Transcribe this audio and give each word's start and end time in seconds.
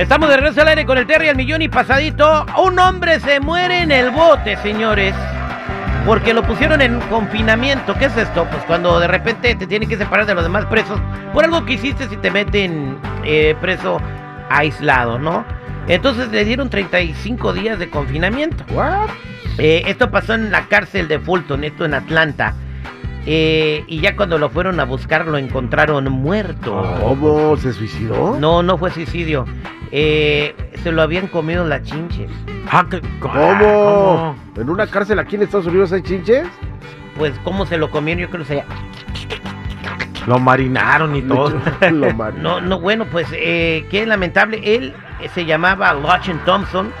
Estamos 0.00 0.30
de 0.30 0.36
regreso 0.38 0.62
al 0.62 0.68
aire 0.68 0.86
con 0.86 0.96
el 0.96 1.06
Terry 1.06 1.28
al 1.28 1.36
millón 1.36 1.60
y 1.60 1.68
pasadito. 1.68 2.46
Un 2.56 2.78
hombre 2.78 3.20
se 3.20 3.38
muere 3.38 3.82
en 3.82 3.92
el 3.92 4.08
bote, 4.08 4.56
señores. 4.56 5.14
Porque 6.06 6.32
lo 6.32 6.42
pusieron 6.42 6.80
en 6.80 6.98
confinamiento. 7.00 7.92
¿Qué 7.98 8.06
es 8.06 8.16
esto? 8.16 8.46
Pues 8.50 8.62
cuando 8.62 8.98
de 8.98 9.08
repente 9.08 9.54
te 9.54 9.66
tienen 9.66 9.90
que 9.90 9.98
separar 9.98 10.24
de 10.24 10.34
los 10.34 10.42
demás 10.42 10.64
presos 10.64 10.98
por 11.34 11.44
algo 11.44 11.66
que 11.66 11.74
hiciste 11.74 12.08
si 12.08 12.16
te 12.16 12.30
meten 12.30 12.96
eh, 13.24 13.54
preso 13.60 14.00
aislado, 14.48 15.18
¿no? 15.18 15.44
Entonces 15.86 16.30
le 16.30 16.46
dieron 16.46 16.70
35 16.70 17.52
días 17.52 17.78
de 17.78 17.90
confinamiento. 17.90 18.64
¿What? 18.72 19.10
Eh, 19.58 19.82
esto 19.86 20.10
pasó 20.10 20.32
en 20.32 20.50
la 20.50 20.66
cárcel 20.68 21.08
de 21.08 21.18
Fulton, 21.18 21.62
esto 21.62 21.84
en 21.84 21.92
Atlanta. 21.92 22.54
Eh, 23.26 23.84
y 23.86 24.00
ya 24.00 24.16
cuando 24.16 24.38
lo 24.38 24.48
fueron 24.48 24.80
a 24.80 24.84
buscar 24.84 25.26
lo 25.26 25.36
encontraron 25.36 26.10
muerto. 26.10 26.90
¿Cómo? 27.02 27.54
¿Se 27.58 27.74
suicidó? 27.74 28.38
No, 28.40 28.62
no 28.62 28.78
fue 28.78 28.90
suicidio. 28.90 29.44
Eh, 29.92 30.54
se 30.82 30.92
lo 30.92 31.02
habían 31.02 31.26
comido 31.26 31.66
las 31.66 31.82
chinches. 31.82 32.30
Ah, 32.70 32.86
¿qué- 32.88 33.00
¿Cómo? 33.18 34.36
¿En 34.56 34.70
una 34.70 34.86
cárcel 34.86 35.18
aquí 35.18 35.36
en 35.36 35.42
Estados 35.42 35.66
Unidos 35.66 35.92
hay 35.92 36.02
chinches? 36.02 36.46
Pues, 37.16 37.32
¿cómo 37.44 37.66
se 37.66 37.76
lo 37.76 37.90
comieron? 37.90 38.22
Yo 38.22 38.30
creo 38.30 38.44
que 38.44 38.54
se... 38.54 38.64
Lo 40.26 40.38
marinaron 40.38 41.16
y 41.16 41.22
todo. 41.22 41.58
Lo 41.90 42.14
mar- 42.14 42.34
No, 42.34 42.60
no, 42.60 42.78
bueno, 42.78 43.06
pues, 43.10 43.26
eh, 43.32 43.86
qué 43.90 44.06
lamentable. 44.06 44.60
Él 44.76 44.94
eh, 45.20 45.28
se 45.34 45.44
llamaba 45.44 45.92
Lodgen 45.94 46.38
Thompson. 46.44 46.92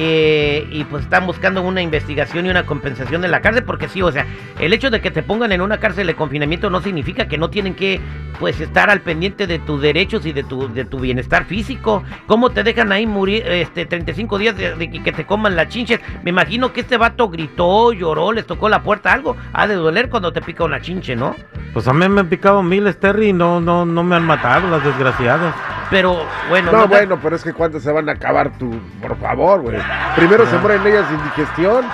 Eh, 0.00 0.64
y 0.70 0.84
pues 0.84 1.02
están 1.02 1.26
buscando 1.26 1.60
una 1.60 1.82
investigación 1.82 2.46
y 2.46 2.50
una 2.50 2.64
compensación 2.64 3.20
de 3.20 3.26
la 3.26 3.40
cárcel, 3.40 3.64
porque 3.64 3.88
sí, 3.88 4.00
o 4.00 4.12
sea, 4.12 4.26
el 4.60 4.72
hecho 4.72 4.90
de 4.90 5.00
que 5.00 5.10
te 5.10 5.24
pongan 5.24 5.50
en 5.50 5.60
una 5.60 5.78
cárcel 5.78 6.06
de 6.06 6.14
confinamiento 6.14 6.70
no 6.70 6.80
significa 6.80 7.26
que 7.26 7.36
no 7.36 7.50
tienen 7.50 7.74
que, 7.74 8.00
pues, 8.38 8.60
estar 8.60 8.90
al 8.90 9.00
pendiente 9.00 9.48
de 9.48 9.58
tus 9.58 9.82
derechos 9.82 10.24
y 10.24 10.32
de 10.32 10.44
tu, 10.44 10.72
de 10.72 10.84
tu 10.84 11.00
bienestar 11.00 11.46
físico. 11.46 12.04
¿Cómo 12.28 12.50
te 12.50 12.62
dejan 12.62 12.92
ahí 12.92 13.06
morir, 13.06 13.42
este, 13.44 13.86
35 13.86 14.38
días 14.38 14.56
de, 14.56 15.02
que 15.02 15.12
te 15.12 15.26
coman 15.26 15.56
las 15.56 15.68
chinches? 15.68 16.00
Me 16.22 16.30
imagino 16.30 16.72
que 16.72 16.82
este 16.82 16.96
vato 16.96 17.28
gritó, 17.28 17.92
lloró, 17.92 18.30
les 18.32 18.46
tocó 18.46 18.68
la 18.68 18.84
puerta, 18.84 19.12
algo. 19.12 19.36
Ha 19.52 19.66
de 19.66 19.74
doler 19.74 20.08
cuando 20.08 20.32
te 20.32 20.40
pica 20.40 20.62
una 20.62 20.80
chinche, 20.80 21.16
¿no? 21.16 21.34
Pues 21.72 21.88
a 21.88 21.92
mí 21.92 22.08
me 22.08 22.20
han 22.20 22.28
picado 22.28 22.62
miles, 22.62 23.00
Terry, 23.00 23.30
y 23.30 23.32
no, 23.32 23.60
no, 23.60 23.84
no 23.84 24.04
me 24.04 24.14
han 24.14 24.24
matado 24.24 24.70
las 24.70 24.84
desgraciadas. 24.84 25.54
Pero, 25.90 26.22
bueno, 26.48 26.70
No, 26.72 26.86
bueno, 26.86 27.18
pero 27.22 27.36
es 27.36 27.42
que 27.42 27.52
cuántas 27.52 27.82
se 27.82 27.90
van 27.92 28.08
a 28.08 28.12
acabar 28.12 28.50
tú, 28.58 28.78
por 29.00 29.16
favor, 29.18 29.60
güey. 29.62 29.78
Primero 30.16 30.44
se 30.46 30.58
mueren 30.58 30.86
ellas 30.86 31.06
sin 31.08 31.22
digestión. 31.24 31.84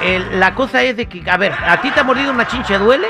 El- 0.00 0.40
la 0.40 0.54
cosa 0.54 0.82
es 0.82 0.96
de 0.96 1.06
que, 1.06 1.28
a 1.30 1.36
ver, 1.36 1.52
¿a 1.52 1.80
ti 1.80 1.90
te 1.90 2.00
ha 2.00 2.04
mordido 2.04 2.30
una 2.32 2.46
chinche? 2.46 2.78
¿Duele? 2.78 3.08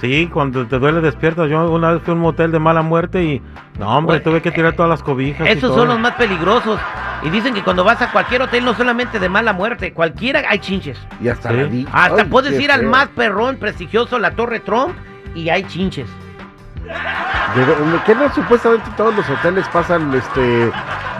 Sí, 0.00 0.28
cuando 0.32 0.66
te 0.66 0.78
duele 0.78 1.00
despiertas. 1.02 1.48
Yo 1.50 1.70
una 1.70 1.92
vez 1.92 2.02
fui 2.02 2.12
a 2.12 2.14
un 2.14 2.20
motel 2.22 2.50
de 2.52 2.58
mala 2.58 2.80
muerte 2.82 3.22
y... 3.22 3.42
No, 3.78 3.88
hombre, 3.98 4.16
Bueno, 4.18 4.22
tuve 4.24 4.42
que 4.42 4.50
tirar 4.50 4.72
todas 4.72 4.88
las 4.88 5.02
cobijas 5.02 5.46
y 5.46 5.50
Esos 5.50 5.70
todo. 5.70 5.80
son 5.80 5.88
los 5.88 5.98
más 6.00 6.12
peligrosos. 6.12 6.80
Y 7.22 7.28
dicen 7.28 7.52
que 7.52 7.62
cuando 7.62 7.84
vas 7.84 8.00
a 8.00 8.10
cualquier 8.10 8.40
hotel, 8.42 8.64
no 8.64 8.72
solamente 8.74 9.18
de 9.18 9.28
mala 9.28 9.52
muerte, 9.52 9.92
cualquiera 9.92 10.42
hay 10.48 10.58
chinches. 10.58 10.98
Y 11.20 11.28
hasta 11.28 11.50
Sí. 11.50 11.86
Hasta 11.92 12.22
Ay, 12.22 12.28
puedes 12.30 12.58
ir 12.58 12.72
al 12.72 12.84
más 12.84 13.08
perrón 13.08 13.56
prestigioso, 13.56 14.18
la 14.18 14.30
Torre 14.30 14.60
Trump, 14.60 14.94
y 15.34 15.50
hay 15.50 15.64
chinches. 15.64 16.08
¿Qué 18.06 18.14
no? 18.14 18.32
Supuestamente 18.32 18.90
todos 18.96 19.14
los 19.14 19.28
hoteles 19.28 19.66
pasan 19.68 20.14
este 20.14 20.70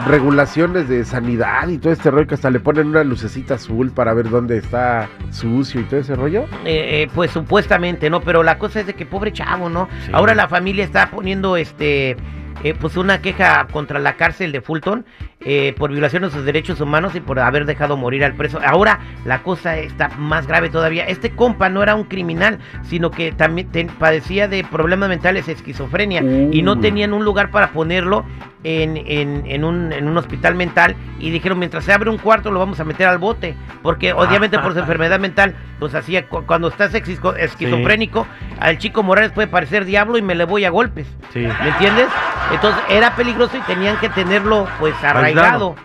regulaciones 0.07 0.87
de 0.87 1.03
sanidad 1.05 1.67
y 1.67 1.77
todo 1.77 1.93
este 1.93 2.09
rollo 2.09 2.27
que 2.27 2.35
hasta 2.35 2.49
le 2.49 2.59
ponen 2.59 2.87
una 2.87 3.03
lucecita 3.03 3.55
azul 3.55 3.91
para 3.91 4.13
ver 4.13 4.29
dónde 4.29 4.57
está 4.57 5.09
sucio 5.31 5.81
y 5.81 5.83
todo 5.83 5.99
ese 5.99 6.15
rollo. 6.15 6.43
Eh, 6.65 7.03
eh, 7.03 7.09
pues 7.13 7.31
supuestamente, 7.31 8.09
¿no? 8.09 8.21
Pero 8.21 8.43
la 8.43 8.57
cosa 8.57 8.79
es 8.79 8.87
de 8.87 8.93
que 8.93 9.05
pobre 9.05 9.33
chavo, 9.33 9.69
¿no? 9.69 9.89
Sí. 10.05 10.11
Ahora 10.13 10.33
la 10.33 10.47
familia 10.47 10.83
está 10.83 11.11
poniendo 11.11 11.57
este 11.57 12.15
eh, 12.63 12.75
pues 12.79 12.95
una 12.95 13.21
queja 13.21 13.67
contra 13.71 13.99
la 13.99 14.15
cárcel 14.15 14.51
de 14.51 14.61
Fulton 14.61 15.05
eh, 15.43 15.73
por 15.77 15.91
violación 15.91 16.21
de 16.23 16.29
sus 16.29 16.45
derechos 16.45 16.79
humanos 16.81 17.15
y 17.15 17.19
por 17.19 17.39
haber 17.39 17.65
dejado 17.65 17.97
morir 17.97 18.23
al 18.23 18.33
preso. 18.33 18.59
Ahora 18.65 18.99
la 19.25 19.41
cosa 19.43 19.77
está 19.77 20.09
más 20.17 20.45
grave 20.47 20.69
todavía. 20.69 21.05
Este 21.07 21.31
compa 21.31 21.69
no 21.69 21.81
era 21.81 21.95
un 21.95 22.03
criminal, 22.03 22.59
sino 22.83 23.09
que 23.11 23.31
también 23.31 23.67
padecía 23.99 24.47
de 24.47 24.63
problemas 24.63 25.09
mentales, 25.09 25.47
esquizofrenia, 25.47 26.21
y 26.51 26.61
no 26.61 26.73
Uy. 26.73 26.81
tenían 26.81 27.13
un 27.13 27.25
lugar 27.25 27.49
para 27.51 27.71
ponerlo 27.71 28.23
en, 28.63 28.95
en- 28.97 29.43
en 29.47 29.63
un, 29.63 29.91
en 29.91 30.07
un 30.07 30.15
hospital 30.17 30.53
mental. 30.53 30.95
Y 31.19 31.31
dijeron, 31.31 31.57
mientras 31.57 31.83
se 31.83 31.93
abre 31.93 32.09
un 32.11 32.17
cuarto 32.19 32.51
lo 32.51 32.59
vamos 32.59 32.79
a 32.79 32.83
meter 32.83 33.07
al 33.07 33.17
bote, 33.17 33.55
porque 33.81 34.13
obviamente 34.13 34.59
por 34.59 34.73
su 34.73 34.79
enfermedad 34.85 35.19
mental, 35.19 35.55
pues 35.79 35.95
hacía 35.95 36.27
cu- 36.27 36.43
cuando 36.45 36.67
estás 36.67 36.93
esquizo- 36.93 37.35
esquizofrénico, 37.35 38.27
al 38.59 38.77
chico 38.77 39.01
Morales 39.01 39.31
puede 39.31 39.47
parecer 39.47 39.85
diablo 39.85 40.19
y 40.19 40.21
me 40.21 40.35
le 40.35 40.45
voy 40.45 40.65
a 40.65 40.69
golpes. 40.69 41.07
Sí. 41.33 41.39
¿Me 41.39 41.69
entiendes? 41.69 42.05
Entonces 42.53 42.81
era 42.89 43.15
peligroso 43.15 43.57
y 43.57 43.61
tenían 43.61 43.97
que 43.97 44.09
tenerlo 44.09 44.67
pues 44.79 44.93
arraigado. 45.03 45.30
Aislado. 45.39 45.75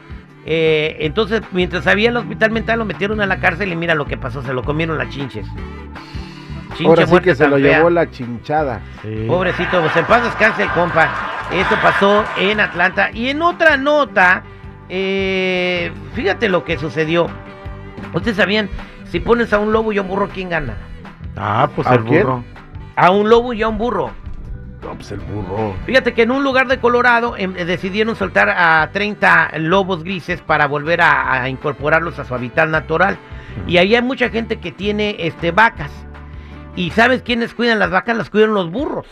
Eh, 0.44 0.96
entonces, 1.00 1.42
mientras 1.52 1.86
había 1.86 2.10
el 2.10 2.16
hospital 2.16 2.50
mental, 2.52 2.78
lo 2.78 2.84
metieron 2.84 3.20
a 3.20 3.26
la 3.26 3.38
cárcel 3.40 3.72
y 3.72 3.76
mira 3.76 3.94
lo 3.94 4.04
que 4.06 4.16
pasó, 4.16 4.42
se 4.42 4.52
lo 4.52 4.62
comieron 4.62 4.96
las 4.98 5.08
chinches. 5.10 5.46
Chinche 6.76 6.86
Ahora 6.86 7.06
sí 7.06 7.18
que 7.20 7.34
se 7.34 7.48
lo 7.48 7.56
fea. 7.56 7.78
llevó 7.78 7.90
la 7.90 8.10
chinchada. 8.10 8.80
sí. 9.02 9.24
Pobrecito, 9.26 9.80
pues 9.80 9.96
en 9.96 10.04
paz 10.04 10.22
descanse 10.24 10.62
el 10.62 10.68
compa. 10.70 11.08
Esto 11.52 11.76
pasó 11.82 12.24
en 12.38 12.60
Atlanta. 12.60 13.10
Y 13.12 13.28
en 13.30 13.40
otra 13.42 13.76
nota, 13.76 14.42
eh, 14.88 15.90
fíjate 16.14 16.48
lo 16.48 16.64
que 16.64 16.76
sucedió. 16.78 17.28
Ustedes 18.12 18.36
sabían, 18.36 18.68
si 19.10 19.20
pones 19.20 19.52
a 19.52 19.58
un 19.58 19.72
lobo 19.72 19.92
y 19.92 19.98
a 19.98 20.02
un 20.02 20.08
burro, 20.08 20.28
¿quién 20.28 20.50
gana? 20.50 20.74
Ah, 21.36 21.68
pues 21.74 21.86
¿A 21.88 21.94
el 21.94 22.04
quién? 22.04 22.22
burro. 22.22 22.44
A 22.94 23.10
un 23.10 23.28
lobo 23.30 23.52
y 23.52 23.62
a 23.62 23.68
un 23.68 23.78
burro. 23.78 24.10
No, 24.82 24.94
pues 24.94 25.10
el 25.12 25.20
burro. 25.20 25.74
Fíjate 25.86 26.14
que 26.14 26.22
en 26.22 26.30
un 26.30 26.44
lugar 26.44 26.68
de 26.68 26.78
Colorado 26.78 27.34
em, 27.36 27.54
eh, 27.56 27.64
decidieron 27.64 28.14
soltar 28.14 28.50
a 28.50 28.90
30 28.92 29.58
lobos 29.58 30.04
grises 30.04 30.40
para 30.42 30.66
volver 30.66 31.00
a, 31.00 31.42
a 31.42 31.48
incorporarlos 31.48 32.18
a 32.18 32.24
su 32.24 32.34
hábitat 32.34 32.68
natural. 32.68 33.16
Y 33.66 33.78
ahí 33.78 33.94
hay 33.94 34.02
mucha 34.02 34.28
gente 34.28 34.58
que 34.58 34.72
tiene 34.72 35.16
este 35.18 35.50
vacas. 35.50 35.90
¿Y 36.76 36.90
sabes 36.90 37.22
quiénes 37.22 37.54
cuidan 37.54 37.78
las 37.78 37.90
vacas? 37.90 38.16
Las 38.16 38.30
cuidan 38.30 38.52
los 38.52 38.70
burros. 38.70 39.06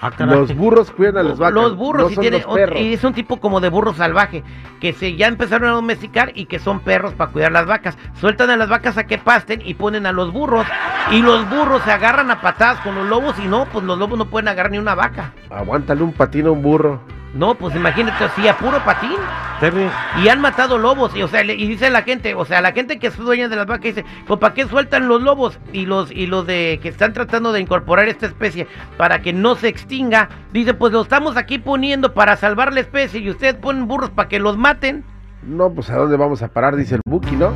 Ah. 0.00 0.12
Los 0.18 0.54
burros 0.54 0.90
cuidan 0.90 1.18
a 1.18 1.22
las 1.22 1.38
vacas. 1.38 1.54
Los 1.54 1.76
burros 1.76 2.04
no 2.04 2.10
y 2.10 2.14
son 2.14 2.22
tiene 2.22 2.40
los 2.40 2.54
perros. 2.54 2.80
y 2.80 2.92
es 2.92 3.04
un 3.04 3.14
tipo 3.14 3.38
como 3.38 3.60
de 3.60 3.70
burro 3.70 3.94
salvaje 3.94 4.42
que 4.80 4.92
se 4.92 5.16
ya 5.16 5.26
empezaron 5.26 5.70
a 5.70 5.72
domesticar 5.72 6.32
y 6.34 6.46
que 6.46 6.58
son 6.58 6.80
perros 6.80 7.14
para 7.14 7.32
cuidar 7.32 7.52
las 7.52 7.66
vacas. 7.66 7.96
Sueltan 8.20 8.50
a 8.50 8.56
las 8.56 8.68
vacas 8.68 8.98
a 8.98 9.06
que 9.06 9.16
pasten 9.18 9.62
y 9.64 9.74
ponen 9.74 10.04
a 10.04 10.12
los 10.12 10.32
burros 10.32 10.66
y 11.12 11.22
los 11.22 11.48
burros 11.48 11.82
se 11.82 11.92
agarran 11.92 12.30
a 12.30 12.40
patadas 12.40 12.80
con 12.80 12.94
los 12.94 13.06
lobos 13.06 13.36
y 13.42 13.46
no, 13.48 13.66
pues 13.66 13.84
los 13.84 13.98
lobos 13.98 14.18
no 14.18 14.26
pueden 14.26 14.48
agarrar 14.48 14.72
ni 14.72 14.78
una 14.78 14.94
vaca. 14.94 15.32
Aguántale 15.50 16.02
un 16.02 16.12
patín 16.12 16.46
a 16.46 16.50
un 16.50 16.62
burro. 16.62 17.00
No, 17.34 17.54
pues 17.54 17.74
imagínate 17.76 18.24
así 18.24 18.48
a 18.48 18.56
puro 18.56 18.78
patín. 18.82 19.12
Terry, 19.60 19.88
Y 20.22 20.28
han 20.28 20.40
matado 20.40 20.78
lobos, 20.78 21.14
y 21.16 21.22
o 21.22 21.28
sea, 21.28 21.42
le- 21.44 21.54
y 21.54 21.66
dice 21.66 21.90
la 21.90 22.02
gente, 22.02 22.34
o 22.34 22.44
sea, 22.44 22.60
la 22.62 22.72
gente 22.72 22.98
que 22.98 23.06
es 23.08 23.16
dueña 23.16 23.48
de 23.48 23.56
las 23.56 23.66
vacas 23.66 23.84
dice, 23.94 24.04
pues 24.26 24.38
¿para 24.40 24.54
qué 24.54 24.66
sueltan 24.66 25.06
los 25.08 25.22
lobos? 25.22 25.58
Y 25.72 25.86
los, 25.86 26.10
y 26.10 26.26
los 26.26 26.46
de 26.46 26.78
que 26.82 26.88
están 26.88 27.12
tratando 27.12 27.52
de 27.52 27.60
incorporar 27.60 28.08
esta 28.08 28.26
especie 28.26 28.66
para 28.96 29.20
que 29.20 29.32
no 29.34 29.54
se 29.54 29.68
extinga, 29.68 30.28
dice, 30.52 30.72
pues 30.74 30.92
lo 30.92 31.02
estamos 31.02 31.36
aquí 31.36 31.58
poniendo 31.58 32.14
para 32.14 32.36
salvar 32.36 32.72
la 32.72 32.80
especie 32.80 33.20
y 33.20 33.30
ustedes 33.30 33.54
ponen 33.54 33.86
burros 33.86 34.10
para 34.10 34.28
que 34.28 34.38
los 34.38 34.56
maten. 34.56 35.04
No, 35.42 35.70
pues 35.70 35.90
a 35.90 35.96
dónde 35.96 36.16
vamos 36.16 36.42
a 36.42 36.48
parar, 36.48 36.74
dice 36.76 36.96
el 36.96 37.00
Buki, 37.06 37.36
¿no? 37.36 37.52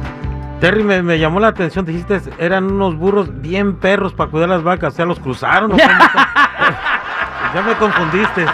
Terry, 0.60 0.82
me, 0.84 1.02
me 1.02 1.18
llamó 1.18 1.40
la 1.40 1.48
atención. 1.48 1.84
Dijiste, 1.86 2.20
eran 2.38 2.64
unos 2.70 2.96
burros 2.96 3.40
bien 3.40 3.76
perros 3.76 4.12
para 4.12 4.30
cuidar 4.30 4.48
las 4.50 4.62
vacas. 4.62 4.92
O 4.92 4.96
sea, 4.96 5.06
los 5.06 5.18
cruzaron. 5.18 5.72
¿o 5.72 5.76
ya 7.54 7.62
me 7.66 7.74
confundiste. 7.74 8.44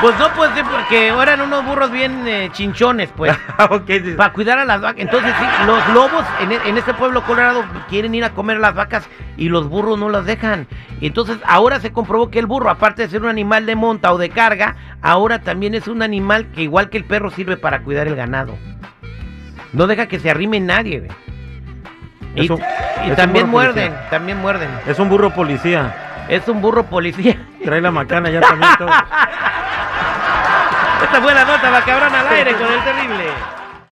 Pues 0.00 0.18
no, 0.18 0.28
pues 0.36 0.50
sí, 0.54 0.60
porque 0.70 1.08
eran 1.08 1.40
unos 1.40 1.64
burros 1.64 1.90
bien 1.90 2.26
eh, 2.28 2.50
chinchones, 2.52 3.10
pues. 3.16 3.34
Ah, 3.58 3.68
ok, 3.70 3.86
sí. 3.86 4.12
Para 4.16 4.32
cuidar 4.34 4.58
a 4.58 4.64
las 4.66 4.82
vacas. 4.82 5.00
Entonces, 5.00 5.32
sí, 5.38 5.46
los 5.66 5.88
lobos 5.94 6.24
en, 6.40 6.52
e- 6.52 6.60
en 6.66 6.76
este 6.76 6.92
pueblo 6.92 7.22
colorado 7.22 7.64
quieren 7.88 8.14
ir 8.14 8.22
a 8.24 8.30
comer 8.34 8.58
las 8.58 8.74
vacas 8.74 9.08
y 9.38 9.48
los 9.48 9.68
burros 9.68 9.98
no 9.98 10.10
las 10.10 10.26
dejan. 10.26 10.66
Entonces, 11.00 11.38
ahora 11.46 11.80
se 11.80 11.92
comprobó 11.92 12.30
que 12.30 12.38
el 12.40 12.44
burro, 12.46 12.68
aparte 12.68 13.02
de 13.02 13.08
ser 13.08 13.22
un 13.22 13.30
animal 13.30 13.64
de 13.64 13.76
monta 13.76 14.12
o 14.12 14.18
de 14.18 14.28
carga, 14.28 14.76
ahora 15.00 15.38
también 15.40 15.74
es 15.74 15.88
un 15.88 16.02
animal 16.02 16.48
que, 16.54 16.62
igual 16.62 16.90
que 16.90 16.98
el 16.98 17.04
perro, 17.04 17.30
sirve 17.30 17.56
para 17.56 17.80
cuidar 17.82 18.06
el 18.08 18.16
ganado. 18.16 18.54
No 19.72 19.86
deja 19.86 20.06
que 20.08 20.18
se 20.20 20.28
arrime 20.30 20.60
nadie, 20.60 20.98
güey. 21.00 21.10
Y, 22.36 22.50
un- 22.52 22.62
y 23.04 23.10
también 23.12 23.48
muerden, 23.48 23.92
policía. 23.92 24.10
también 24.10 24.38
muerden. 24.38 24.68
Es 24.86 24.98
un 24.98 25.08
burro 25.08 25.30
policía. 25.30 25.94
Es 26.28 26.46
un 26.48 26.60
burro 26.60 26.84
policía. 26.84 27.36
Trae 27.64 27.80
la 27.80 27.90
macana 27.90 28.30
ya 28.30 28.40
también. 28.40 28.70
todo. 28.78 28.88
Esta 31.04 31.20
fue 31.20 31.34
la 31.34 31.44
nota, 31.44 31.84
cabrón 31.84 32.14
al 32.14 32.28
aire 32.28 32.52
con 32.54 32.72
el 32.72 32.80
terrible. 32.82 33.24